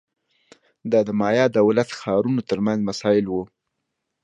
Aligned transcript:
دا 0.91 0.99
د 1.07 1.09
مایا 1.19 1.45
دولت 1.59 1.89
ښارونو 1.99 2.41
ترمنځ 2.49 2.79
مسایل 2.89 3.25
وو 3.27 3.43